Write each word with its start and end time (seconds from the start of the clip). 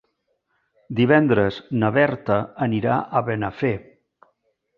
Divendres 0.99 1.59
na 1.83 1.91
Berta 1.99 2.39
anirà 2.69 2.97
a 2.99 3.23
Benafer. 3.29 3.73